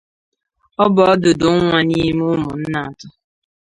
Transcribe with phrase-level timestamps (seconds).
[0.83, 3.07] Ọ bụ ọdụdụ nwa n'ime ụmụnne atọ.